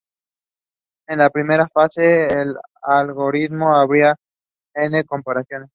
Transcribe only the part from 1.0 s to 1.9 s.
En la primera